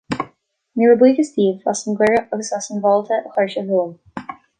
[0.77, 3.93] Míle buíochas daoibh as an gcuireadh agus as an bhfáilte a chuir sibh romham.